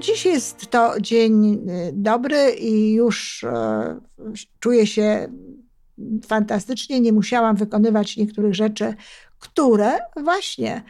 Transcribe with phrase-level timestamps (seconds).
[0.00, 4.00] Dziś jest to dzień y, dobry i już e,
[4.60, 5.28] czuję się
[6.26, 7.00] fantastycznie.
[7.00, 8.94] Nie musiałam wykonywać niektórych rzeczy,
[9.38, 10.82] które właśnie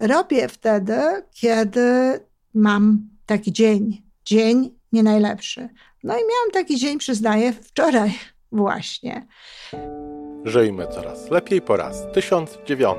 [0.00, 0.98] robię wtedy,
[1.32, 2.20] kiedy
[2.54, 4.02] mam taki dzień.
[4.24, 5.68] Dzień nie najlepszy.
[6.04, 8.12] No i miałam taki dzień, przyznaję, wczoraj
[8.52, 9.26] właśnie.
[10.44, 12.98] Żyjmy coraz lepiej po raz 1009.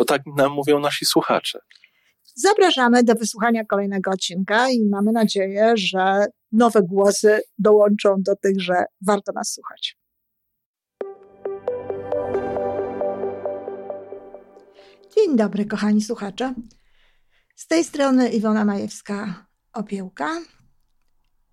[0.00, 1.58] bo tak nam mówią nasi słuchacze.
[2.34, 8.84] Zapraszamy do wysłuchania kolejnego odcinka i mamy nadzieję, że nowe głosy dołączą do tych, że
[9.06, 9.96] warto nas słuchać.
[15.16, 16.54] Dzień dobry, kochani słuchacze.
[17.56, 20.28] Z tej strony Iwona Majewska-Opiełka.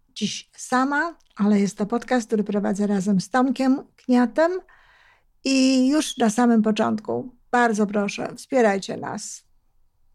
[0.09, 4.51] Dziś sama, ale jest to podcast, który prowadzę razem z Tomkiem Kniatem.
[5.43, 9.43] I już na samym początku bardzo proszę, wspierajcie nas.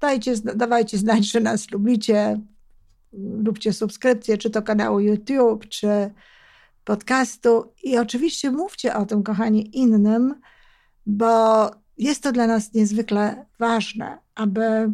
[0.01, 2.41] Dajcie, dawajcie znać, że nas lubicie.
[3.47, 6.11] Róbcie subskrypcję, czy to kanału YouTube, czy
[6.85, 7.73] podcastu.
[7.83, 10.41] I oczywiście mówcie o tym, kochani, innym,
[11.07, 14.91] bo jest to dla nas niezwykle ważne, aby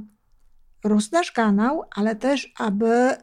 [0.85, 3.17] rósł nasz kanał, ale też, aby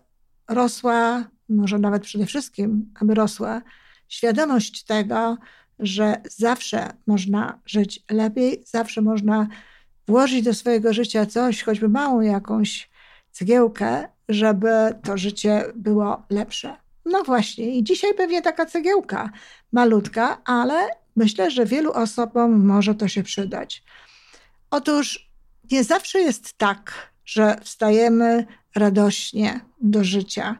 [0.49, 3.61] rosła, może nawet przede wszystkim, aby rosła
[4.07, 5.37] świadomość tego,
[5.79, 9.47] że zawsze można żyć lepiej, zawsze można
[10.07, 12.89] włożyć do swojego życia coś, choćby małą jakąś
[13.31, 14.69] cegiełkę, żeby
[15.03, 16.75] to życie było lepsze.
[17.05, 19.29] No właśnie, i dzisiaj pewnie taka cegiełka
[19.71, 23.83] malutka, ale myślę, że wielu osobom może to się przydać.
[24.71, 25.29] Otóż
[25.71, 28.45] nie zawsze jest tak, że wstajemy
[28.75, 30.57] radośnie do życia.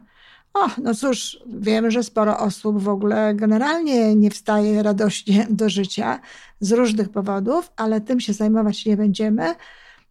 [0.56, 6.20] O, no cóż, wiem, że sporo osób w ogóle generalnie nie wstaje radośnie do życia
[6.60, 9.54] z różnych powodów, ale tym się zajmować nie będziemy.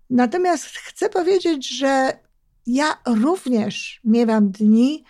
[0.10, 2.20] Natomiast chcę powiedzieć, że
[2.68, 5.04] ja również miewam dni,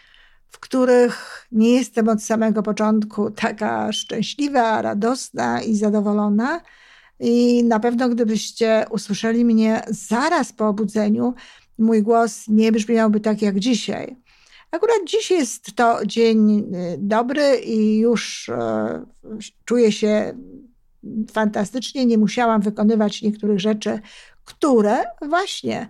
[0.47, 6.61] w których nie jestem od samego początku taka szczęśliwa, radosna i zadowolona.
[7.19, 11.33] I na pewno, gdybyście usłyszeli mnie zaraz po obudzeniu,
[11.77, 14.24] mój głos nie brzmiałby tak jak dzisiaj.
[14.75, 19.05] Akurat dziś jest to dzień y, dobry i już e,
[19.65, 20.37] czuję się
[21.31, 22.05] fantastycznie.
[22.05, 23.99] Nie musiałam wykonywać niektórych rzeczy,
[24.45, 25.89] które właśnie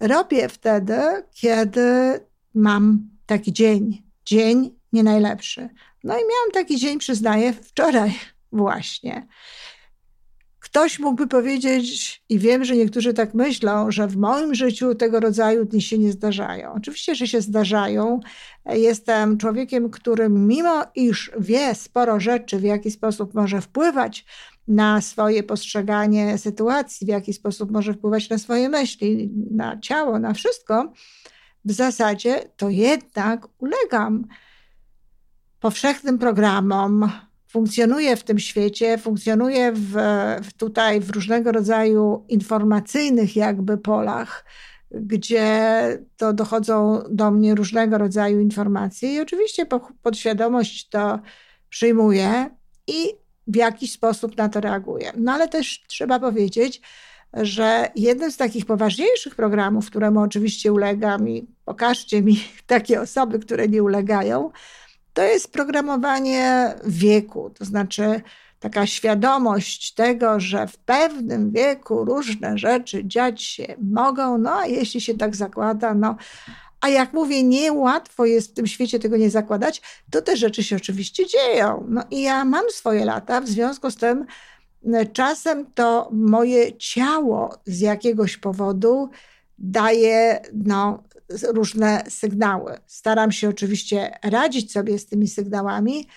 [0.00, 0.98] robię wtedy,
[1.32, 2.20] kiedy
[2.54, 4.02] mam taki dzień.
[4.24, 5.68] Dzień nie najlepszy.
[6.04, 8.14] No i miałam taki dzień, przyznaję, wczoraj
[8.52, 9.26] właśnie.
[10.74, 15.64] Ktoś mógłby powiedzieć, i wiem, że niektórzy tak myślą, że w moim życiu tego rodzaju
[15.64, 16.72] dni się nie zdarzają.
[16.72, 18.20] Oczywiście, że się zdarzają.
[18.66, 24.24] Jestem człowiekiem, który mimo iż wie sporo rzeczy, w jaki sposób może wpływać
[24.68, 30.32] na swoje postrzeganie sytuacji, w jaki sposób może wpływać na swoje myśli, na ciało, na
[30.32, 30.92] wszystko,
[31.64, 34.26] w zasadzie to jednak ulegam
[35.60, 37.10] powszechnym programom,
[37.54, 39.92] funkcjonuje w tym świecie, funkcjonuje w,
[40.42, 44.44] w tutaj w różnego rodzaju informacyjnych jakby polach,
[44.90, 45.58] gdzie
[46.16, 49.66] to dochodzą do mnie różnego rodzaju informacje i oczywiście
[50.02, 51.18] podświadomość to
[51.68, 52.50] przyjmuje
[52.86, 53.14] i
[53.46, 55.12] w jakiś sposób na to reaguje.
[55.16, 56.80] No ale też trzeba powiedzieć,
[57.32, 63.68] że jednym z takich poważniejszych programów, któremu oczywiście ulegam i pokażcie mi takie osoby, które
[63.68, 64.50] nie ulegają,
[65.14, 68.22] to jest programowanie wieku, to znaczy
[68.60, 75.00] taka świadomość tego, że w pewnym wieku różne rzeczy dziać się mogą, no a jeśli
[75.00, 76.16] się tak zakłada, no
[76.80, 80.76] a jak mówię, niełatwo jest w tym świecie tego nie zakładać, to te rzeczy się
[80.76, 81.86] oczywiście dzieją.
[81.88, 84.26] No i ja mam swoje lata, w związku z tym
[84.94, 89.10] e, czasem to moje ciało z jakiegoś powodu
[89.58, 92.78] daje no, różne sygnały.
[92.86, 96.08] Staram się oczywiście radzić sobie z tymi sygnałami.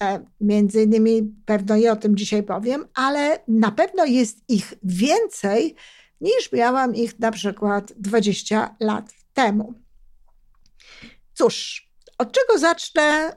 [0.00, 5.76] E, między innymi pewno i o tym dzisiaj powiem, ale na pewno jest ich więcej
[6.20, 9.74] niż miałam ich na przykład 20 lat temu.
[11.34, 13.36] Cóż, od czego zacznę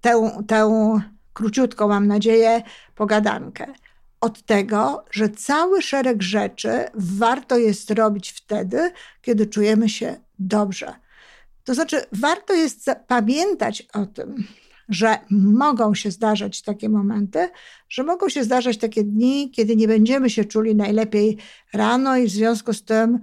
[0.00, 1.00] tę, tę
[1.32, 2.62] króciutką, mam nadzieję,
[2.94, 3.66] pogadankę.
[4.20, 8.90] Od tego, że cały szereg rzeczy warto jest robić wtedy,
[9.22, 10.94] kiedy czujemy się dobrze.
[11.64, 14.44] To znaczy, warto jest pamiętać o tym,
[14.88, 17.48] że mogą się zdarzać takie momenty,
[17.88, 21.38] że mogą się zdarzać takie dni, kiedy nie będziemy się czuli najlepiej
[21.72, 23.18] rano, i w związku z tym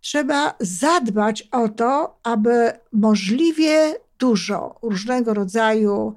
[0.00, 6.14] trzeba zadbać o to, aby możliwie dużo różnego rodzaju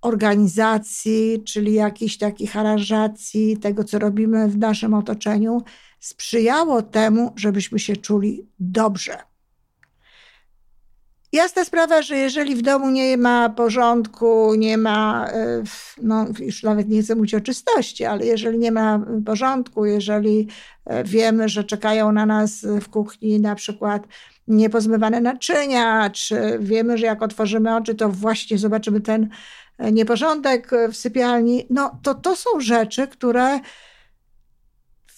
[0.00, 5.62] organizacji, czyli jakichś takich aranżacji, tego co robimy w naszym otoczeniu,
[6.00, 9.18] sprzyjało temu, żebyśmy się czuli dobrze.
[11.32, 15.62] Jasna sprawa, że jeżeli w domu nie ma porządku, nie ma, e,
[16.02, 20.48] no już nawet nie chcę mówić o czystości, ale jeżeli nie ma porządku, jeżeli
[20.84, 24.06] e, wiemy, że czekają na nas w kuchni na przykład
[24.48, 29.28] niepozmywane naczynia, czy wiemy, że jak otworzymy oczy, to właśnie zobaczymy ten
[29.78, 33.60] nieporządek w sypialni, no to to są rzeczy, które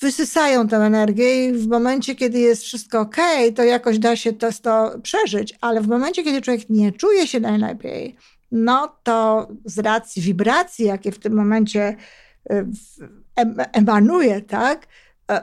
[0.00, 3.16] wysysają tę energię i w momencie, kiedy jest wszystko ok,
[3.56, 7.40] to jakoś da się to, to przeżyć, ale w momencie, kiedy człowiek nie czuje się
[7.40, 8.16] najlepiej,
[8.52, 11.96] no to z racji wibracji, jakie w tym momencie
[12.50, 12.66] e,
[13.72, 14.86] emanuje, tak,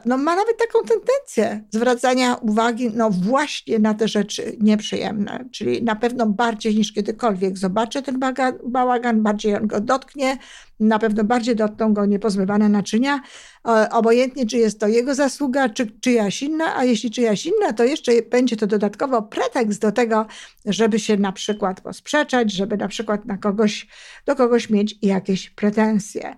[0.05, 5.95] no, ma nawet taką tendencję zwracania uwagi no właśnie na te rzeczy nieprzyjemne, czyli na
[5.95, 8.19] pewno bardziej niż kiedykolwiek zobaczę ten
[8.63, 10.37] bałagan, bardziej on go dotknie,
[10.79, 13.21] na pewno bardziej dotkną go niepozmywane naczynia,
[13.67, 17.83] e, obojętnie czy jest to jego zasługa, czy czyjaś inna, a jeśli czyjaś inna, to
[17.83, 20.25] jeszcze będzie to dodatkowo pretekst do tego,
[20.65, 23.87] żeby się na przykład posprzeczać, żeby na przykład na kogoś,
[24.25, 26.35] do kogoś mieć jakieś pretensje.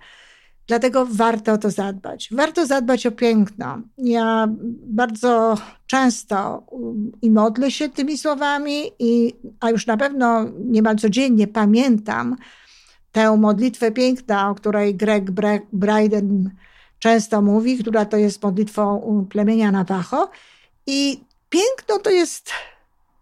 [0.69, 2.29] Dlatego warto o to zadbać.
[2.31, 3.81] Warto zadbać o piękno.
[3.97, 4.47] Ja
[4.83, 5.57] bardzo
[5.87, 12.35] często um, i modlę się tymi słowami, i, a już na pewno niemal codziennie pamiętam
[13.11, 15.31] tę modlitwę piękna, o której Greg
[15.73, 16.51] Bryden
[16.99, 20.29] często mówi, która to jest modlitwą plemienia Navajo.
[20.87, 22.51] I piękno to jest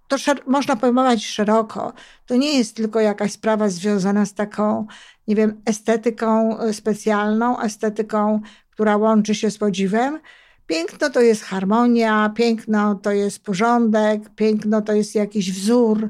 [0.08, 0.16] to
[0.48, 1.94] można pojmować szeroko.
[2.26, 4.88] To nie jest tylko jakaś sprawa związana z taką,
[5.28, 10.20] nie wiem, estetyką e, specjalną, estetyką, która łączy się z podziwem.
[10.68, 16.10] Piękno to jest harmonia, piękno to jest porządek, piękno to jest jakiś wzór,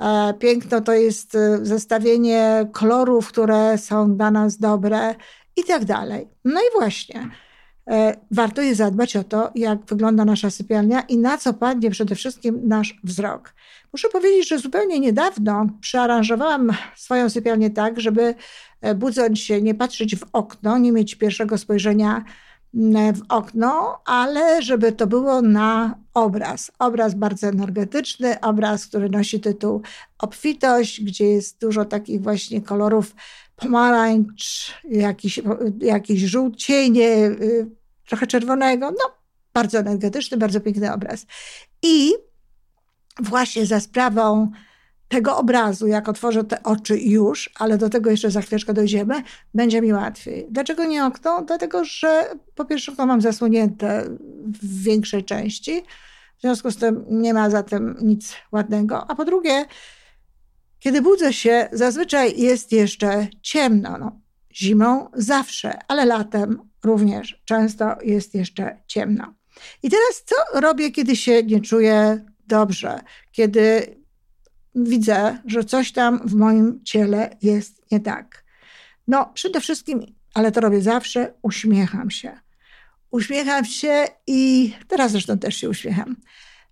[0.00, 5.14] e, piękno to jest e, zestawienie kolorów, które są dla nas dobre
[5.56, 6.28] i tak dalej.
[6.44, 7.30] No i właśnie.
[7.90, 12.14] E, warto jest zadbać o to, jak wygląda nasza sypialnia i na co padnie przede
[12.14, 13.54] wszystkim nasz wzrok.
[13.92, 18.34] Muszę powiedzieć, że zupełnie niedawno przearanżowałam swoją sypialnię tak, żeby
[18.80, 22.24] e, budząc się, nie patrzeć w okno, nie mieć pierwszego spojrzenia
[23.14, 26.70] w okno, ale żeby to było na obraz.
[26.78, 29.82] Obraz bardzo energetyczny, obraz, który nosi tytuł
[30.18, 33.14] Obfitość, gdzie jest dużo takich właśnie kolorów
[33.56, 35.40] pomarańcz, jakiś,
[35.80, 37.70] jakiś żółt, cienie, y,
[38.06, 38.90] trochę czerwonego.
[38.90, 39.14] No,
[39.54, 41.26] bardzo energetyczny, bardzo piękny obraz.
[41.82, 42.12] I
[43.20, 44.50] właśnie za sprawą
[45.08, 49.22] tego obrazu, jak otworzę te oczy już, ale do tego jeszcze za chwileczkę dojdziemy,
[49.54, 50.46] będzie mi łatwiej.
[50.50, 51.42] Dlaczego nie okno?
[51.42, 52.24] Dlatego, że
[52.54, 54.04] po pierwsze okno mam zasłonięte
[54.62, 55.82] w większej części,
[56.38, 59.64] w związku z tym nie ma za tym nic ładnego, a po drugie,
[60.78, 63.98] kiedy budzę się, zazwyczaj jest jeszcze ciemno.
[63.98, 64.20] No,
[64.56, 69.34] zimą zawsze, ale latem również często jest jeszcze ciemno.
[69.82, 73.00] I teraz co robię, kiedy się nie czuję dobrze,
[73.32, 73.96] kiedy
[74.74, 78.44] widzę, że coś tam w moim ciele jest nie tak?
[79.08, 82.40] No, przede wszystkim, ale to robię zawsze, uśmiecham się.
[83.10, 86.16] Uśmiecham się i teraz zresztą też się uśmiecham.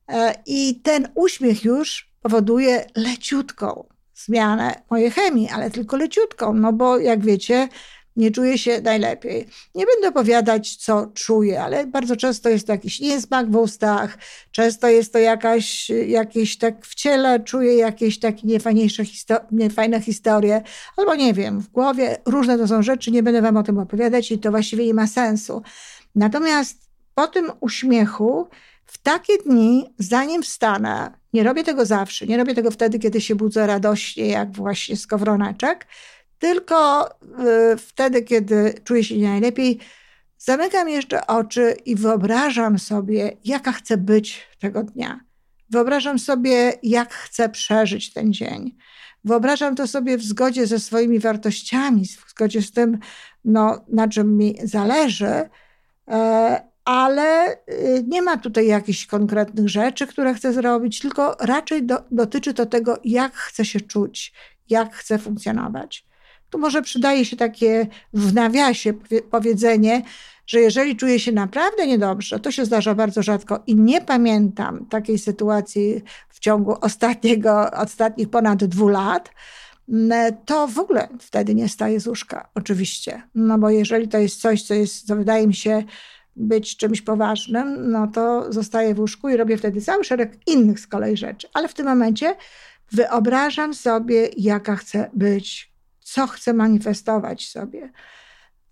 [0.09, 6.99] E, I ten uśmiech już powoduje leciutką zmianę mojej chemii, ale tylko leciutką, no bo
[6.99, 7.69] jak wiecie,
[8.17, 9.47] nie czuję się najlepiej.
[9.75, 14.19] Nie będę opowiadać, co czuję, ale bardzo często jest to jakiś niesmak w ustach,
[14.51, 20.63] często jest to jakaś, jakieś tak w ciele, czuję jakieś takie niefajniejsze histo- niefajne historie,
[20.97, 24.31] albo nie wiem, w głowie różne to są rzeczy, nie będę wam o tym opowiadać
[24.31, 25.63] i to właściwie nie ma sensu.
[26.15, 28.49] Natomiast po tym uśmiechu,
[28.87, 33.35] w takie dni, zanim wstanę, nie robię tego zawsze, nie robię tego wtedy, kiedy się
[33.35, 35.87] budzę radośnie, jak właśnie skowroneczek,
[36.39, 37.09] tylko
[37.73, 39.79] y, wtedy, kiedy czuję się najlepiej,
[40.39, 45.21] zamykam jeszcze oczy i wyobrażam sobie, jaka chcę być tego dnia.
[45.71, 48.77] Wyobrażam sobie, jak chcę przeżyć ten dzień.
[49.25, 52.99] Wyobrażam to sobie w zgodzie ze swoimi wartościami, w zgodzie z tym,
[53.45, 55.49] no, na czym mi zależy,
[56.09, 61.99] e, ale y, nie ma tutaj jakichś konkretnych rzeczy, które chcę zrobić, tylko raczej do,
[62.11, 64.33] dotyczy to tego, jak chcę się czuć,
[64.69, 66.07] jak chcę funkcjonować.
[66.51, 68.95] Tu może przydaje się takie w nawiasie
[69.31, 70.03] powiedzenie,
[70.47, 75.19] że jeżeli czuję się naprawdę niedobrze, to się zdarza bardzo rzadko i nie pamiętam takiej
[75.19, 79.31] sytuacji w ciągu ostatniego, ostatnich ponad dwóch lat,
[80.45, 83.23] to w ogóle wtedy nie staję z łóżka, oczywiście.
[83.35, 85.83] No bo jeżeli to jest coś, co, jest, co wydaje mi się
[86.37, 90.87] być czymś poważnym, no to zostaję w łóżku i robię wtedy cały szereg innych z
[90.87, 91.49] kolei rzeczy.
[91.55, 92.37] Ale w tym momencie
[92.93, 97.93] wyobrażam sobie, jaka chcę być, co chcę manifestować sobie,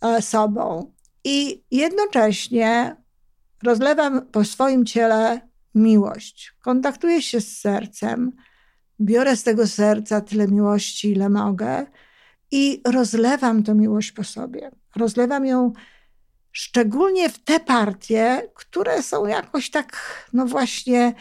[0.00, 0.92] e, sobą.
[1.24, 2.96] I jednocześnie
[3.62, 5.40] rozlewam po swoim ciele
[5.74, 6.54] miłość.
[6.60, 8.32] Kontaktuję się z sercem,
[9.00, 11.86] biorę z tego serca tyle miłości, ile mogę
[12.50, 14.70] i rozlewam tę miłość po sobie.
[14.96, 15.72] Rozlewam ją
[16.52, 19.96] szczególnie w te partie, które są jakoś tak,
[20.32, 21.14] no właśnie,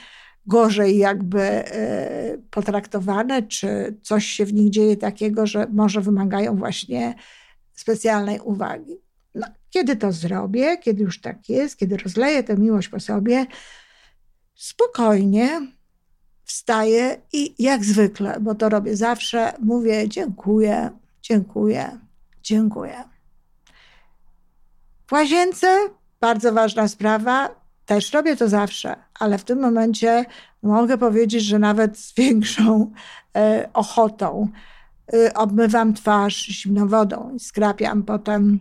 [0.46, 7.16] gorzej jakby e, potraktowane, czy coś się w nich dzieje takiego, że może wymagają właśnie
[7.74, 8.98] specjalnej uwagi.
[9.36, 13.46] No, kiedy to zrobię, kiedy już tak jest, kiedy rozleję tę miłość po sobie,
[14.56, 15.62] spokojnie
[16.44, 20.90] wstaję i jak zwykle, bo to robię zawsze, mówię dziękuję,
[21.22, 22.00] dziękuję,
[22.44, 23.11] dziękuję.
[25.12, 25.90] W łazience
[26.22, 30.26] bardzo ważna sprawa, też robię to zawsze, ale w tym momencie
[30.64, 32.92] mogę powiedzieć, że nawet z większą
[33.36, 34.48] e, ochotą
[35.14, 38.60] e, obmywam twarz zimną wodą i skrapiam potem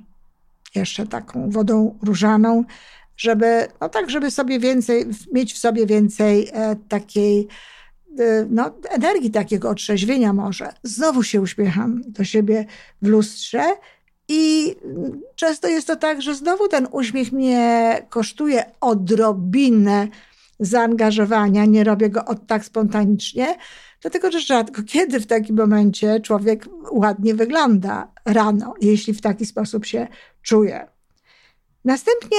[0.74, 2.64] jeszcze taką wodą różaną,
[3.16, 7.48] żeby, no tak, żeby sobie więcej, mieć w sobie więcej e, takiej
[8.50, 10.72] no, energii, takiego otrzeźwienia może.
[10.82, 12.66] Znowu się uśmiecham do siebie
[13.02, 13.62] w lustrze
[14.32, 14.74] i
[15.34, 20.08] często jest to tak, że znowu ten uśmiech mnie kosztuje odrobinę
[20.60, 23.56] zaangażowania, nie robię go od tak spontanicznie,
[24.00, 29.86] dlatego że rzadko kiedy w takim momencie człowiek ładnie wygląda rano, jeśli w taki sposób
[29.86, 30.08] się
[30.42, 30.86] czuje.
[31.84, 32.38] Następnie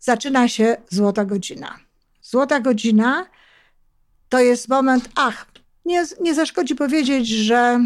[0.00, 1.78] zaczyna się złota godzina.
[2.22, 3.26] Złota godzina
[4.28, 5.46] to jest moment, ach,
[5.84, 7.80] nie, nie zaszkodzi powiedzieć, że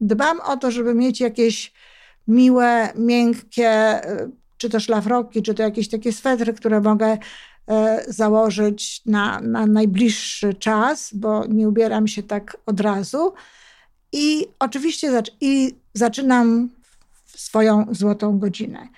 [0.00, 1.72] dbam o to, żeby mieć jakieś
[2.28, 7.18] miłe, miękkie, y, czy to szlafroki, czy to jakieś takie swetry, które mogę
[7.68, 13.32] e, założyć na, na najbliższy czas, bo nie ubieram się tak od razu.
[14.12, 16.70] I oczywiście i zaczynam
[17.26, 18.88] swoją złotą godzinę.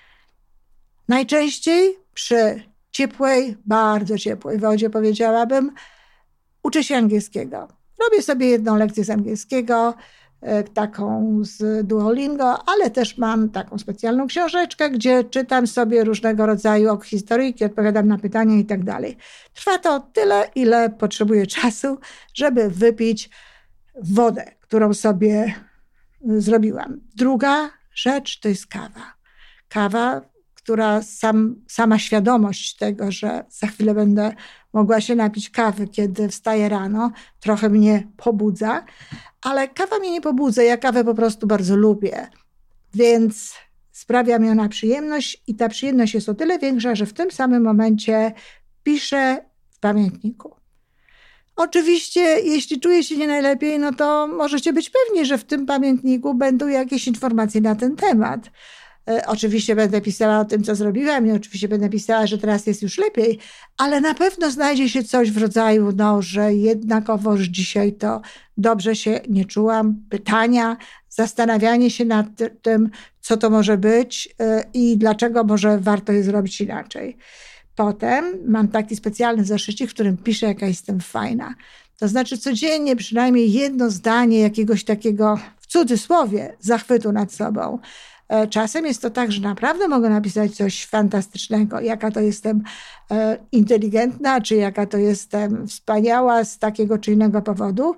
[1.08, 5.72] Najczęściej przy ciepłej, bardzo ciepłej wodzie, powiedziałabym,
[6.62, 7.68] uczę się angielskiego.
[8.04, 9.94] Robię sobie jedną lekcję z angielskiego, E,
[10.74, 17.64] taką z Duolingo, ale też mam taką specjalną książeczkę, gdzie czytam sobie różnego rodzaju historyjki,
[17.64, 19.16] odpowiadam na pytania i tak dalej.
[19.54, 21.98] Trwa to tyle, ile potrzebuję czasu,
[22.34, 23.30] żeby wypić
[24.02, 25.54] wodę, którą sobie
[26.24, 27.00] zrobiłam.
[27.14, 29.14] Druga rzecz to jest kawa.
[29.68, 30.20] Kawa,
[30.54, 34.32] która sam, sama świadomość tego, że za chwilę będę
[34.72, 37.10] mogła się napić kawy, kiedy wstaję rano,
[37.40, 38.84] trochę mnie pobudza,
[39.42, 42.26] ale kawa mnie nie pobudza, ja kawę po prostu bardzo lubię,
[42.94, 43.54] więc
[43.92, 47.62] sprawia mi ona przyjemność i ta przyjemność jest o tyle większa, że w tym samym
[47.62, 48.32] momencie
[48.82, 50.54] piszę w pamiętniku.
[51.56, 56.34] Oczywiście, jeśli czuję się nie najlepiej, no to możecie być pewni, że w tym pamiętniku
[56.34, 58.50] będą jakieś informacje na ten temat.
[59.08, 62.82] E, oczywiście będę pisała o tym, co zrobiłam i oczywiście będę pisała, że teraz jest
[62.82, 63.38] już lepiej,
[63.76, 68.20] ale na pewno znajdzie się coś w rodzaju, no, że jednakowoż dzisiaj to
[68.56, 70.76] dobrze się nie czułam, pytania,
[71.08, 72.26] zastanawianie się nad
[72.62, 77.16] tym, co to może być e, i dlaczego może warto je zrobić inaczej.
[77.74, 81.54] Potem mam taki specjalny zeszycik, w którym piszę, jaka jestem fajna.
[81.98, 87.78] To znaczy codziennie przynajmniej jedno zdanie jakiegoś takiego, w cudzysłowie, zachwytu nad sobą.
[88.28, 92.62] E, czasem jest to tak, że naprawdę mogę napisać coś fantastycznego, jaka to jestem
[93.10, 97.96] e, inteligentna, czy jaka to jestem wspaniała z takiego czy innego powodu.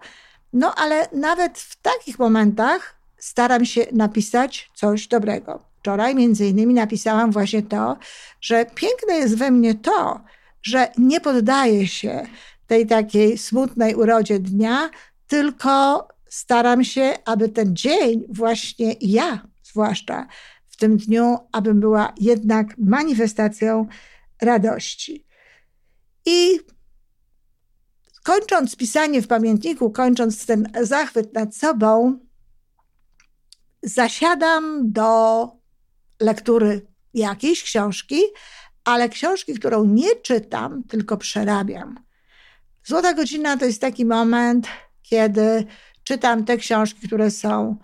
[0.53, 5.63] No ale nawet w takich momentach staram się napisać coś dobrego.
[5.81, 7.97] Wczoraj między innymi napisałam właśnie to,
[8.41, 10.21] że piękne jest we mnie to,
[10.63, 12.27] że nie poddaję się
[12.71, 14.91] tej takiej smutnej urodzie dnia,
[15.27, 20.27] tylko staram się, aby ten dzień właśnie ja zwłaszcza
[20.69, 23.87] w tym dniu, abym była jednak manifestacją
[24.43, 25.27] radości.
[26.27, 26.61] I
[28.23, 32.19] kończąc pisanie w pamiętniku, kończąc ten zachwyt nad sobą,
[33.83, 35.49] zasiadam do
[36.21, 38.21] lektury jakiejś książki,
[38.85, 42.10] ale książki, którą nie czytam, tylko przerabiam.
[42.91, 44.67] Złota godzina to jest taki moment,
[45.03, 45.67] kiedy
[46.05, 47.77] czytam te książki, które są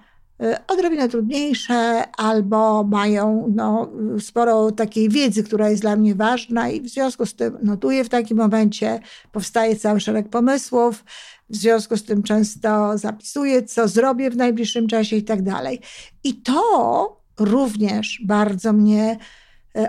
[0.42, 6.80] y, odrobinę trudniejsze, albo mają no, sporo takiej wiedzy, która jest dla mnie ważna, i
[6.80, 9.00] w związku z tym notuję w takim momencie,
[9.32, 11.04] powstaje cały szereg pomysłów,
[11.50, 15.80] w związku z tym często zapisuję, co zrobię w najbliższym czasie i tak dalej.
[16.24, 19.18] I to również bardzo mnie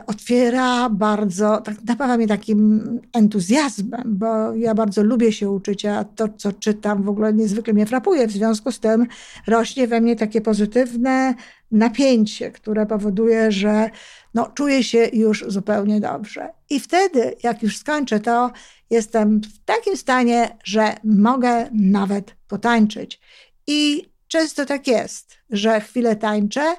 [0.08, 2.82] otwiera bardzo, tak napawa mnie takim
[3.14, 7.86] entuzjazmem, bo ja bardzo lubię się uczyć, a to, co czytam, w ogóle niezwykle mnie
[7.86, 8.28] frapuje.
[8.28, 9.08] W związku z tym
[9.48, 11.36] rośnie we mnie takie pozytywne
[11.72, 13.90] napięcie, które powoduje, że
[14.34, 16.50] no, czuję się już zupełnie dobrze.
[16.70, 18.52] I wtedy, jak już skończę to,
[18.90, 23.22] jestem w takim stanie, że mogę nawet potańczyć.
[23.68, 26.76] I często tak jest, że chwilę tańczę,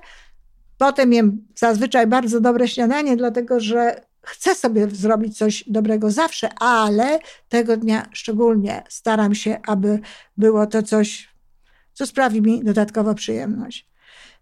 [0.79, 7.19] Potem jem zazwyczaj bardzo dobre śniadanie, dlatego że chcę sobie zrobić coś dobrego zawsze, ale
[7.49, 10.01] tego dnia szczególnie staram się, aby
[10.37, 11.29] było to coś,
[11.93, 13.89] co sprawi mi dodatkowo przyjemność.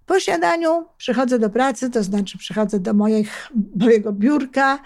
[0.06, 4.78] Po śniadaniu przychodzę do pracy, to znaczy przychodzę do moich, mojego biurka,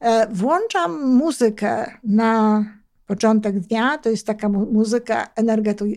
[0.00, 2.64] e, włączam muzykę na
[3.06, 3.98] początek dnia.
[3.98, 5.28] To jest taka muzyka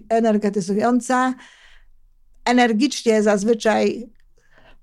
[0.10, 1.34] energetyzująca.
[2.46, 4.10] Energicznie zazwyczaj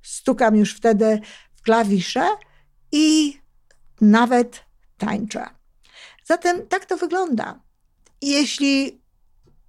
[0.05, 1.21] stukam już wtedy
[1.55, 2.29] w klawisze
[2.93, 3.39] i
[4.01, 4.65] nawet
[4.99, 5.47] tańczę.
[6.25, 7.61] Zatem tak to wygląda.
[8.23, 9.01] Jeśli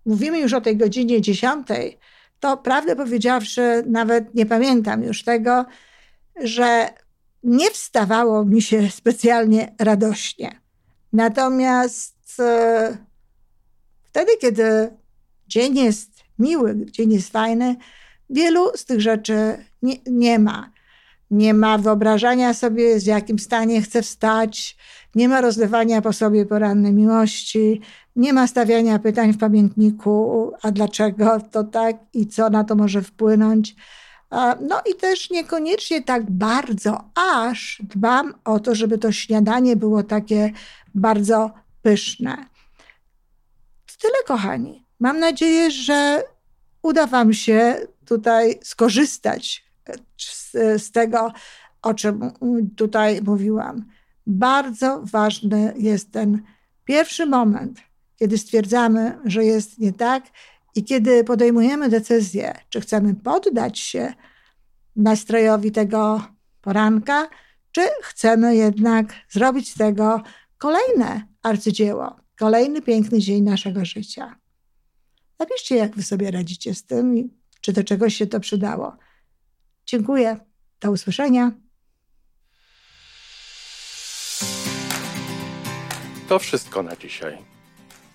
[0.05, 1.99] mówimy już o tej godzinie dziesiątej,
[2.39, 5.65] to prawdę powiedziawszy, nawet nie pamiętam już tego,
[6.43, 6.89] że
[7.43, 10.61] nie wstawało mi się specjalnie radośnie.
[11.13, 12.97] Natomiast e,
[14.03, 14.89] wtedy, kiedy
[15.47, 17.75] dzień jest miły, dzień jest fajny,
[18.29, 20.71] wielu z tych rzeczy nie, nie ma.
[21.31, 24.77] Nie ma wyobrażania sobie, w jakim stanie chce wstać,
[25.15, 27.81] nie ma rozlewania po sobie porannej miłości,
[28.15, 33.01] nie ma stawiania pytań w pamiętniku, a dlaczego to tak i co na to może
[33.01, 33.75] wpłynąć.
[34.61, 40.51] No i też niekoniecznie tak bardzo, aż dbam o to, żeby to śniadanie było takie
[40.95, 42.45] bardzo pyszne.
[44.01, 44.85] Tyle, kochani.
[44.99, 46.23] Mam nadzieję, że
[46.81, 49.64] uda Wam się tutaj skorzystać
[50.17, 50.51] z,
[50.83, 51.33] z tego,
[51.81, 52.31] o czym
[52.75, 53.85] tutaj mówiłam.
[54.27, 56.41] Bardzo ważny jest ten
[56.85, 57.81] pierwszy moment,
[58.15, 60.23] kiedy stwierdzamy, że jest nie tak,
[60.75, 64.13] i kiedy podejmujemy decyzję, czy chcemy poddać się
[64.95, 66.27] nastrojowi tego
[66.61, 67.29] poranka,
[67.71, 70.21] czy chcemy jednak zrobić z tego
[70.57, 74.35] kolejne arcydzieło, kolejny piękny dzień naszego życia.
[75.39, 77.29] Napiszcie, jak wy sobie radzicie z tym i
[77.61, 78.97] czy do czegoś się to przydało.
[79.85, 80.37] Dziękuję.
[80.81, 81.51] Do usłyszenia.
[86.29, 87.37] To wszystko na dzisiaj.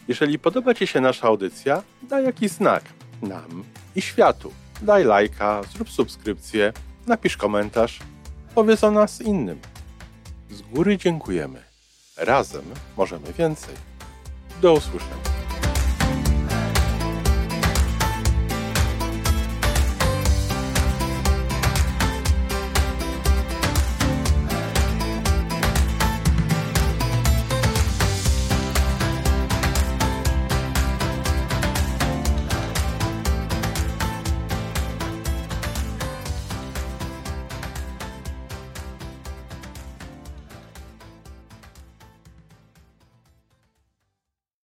[0.08, 2.82] Jeżeli podoba Ci się nasza audycja, daj jakiś znak
[3.22, 3.64] nam
[3.96, 4.52] i światu.
[4.82, 6.72] Daj lajka, zrób subskrypcję,
[7.06, 7.98] napisz komentarz,
[8.54, 9.60] powiedz o nas innym.
[10.50, 11.62] Z góry dziękujemy.
[12.16, 12.64] Razem
[12.96, 13.74] możemy więcej.
[14.62, 15.29] Do usłyszenia.